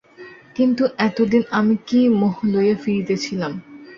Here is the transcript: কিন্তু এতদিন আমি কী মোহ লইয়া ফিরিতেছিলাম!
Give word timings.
কিন্তু 0.55 0.83
এতদিন 0.99 1.43
আমি 1.51 1.75
কী 1.87 1.99
মোহ 2.19 2.35
লইয়া 2.45 2.75
ফিরিতেছিলাম! 2.75 3.51